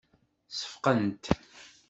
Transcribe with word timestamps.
Seffqent. 0.57 1.23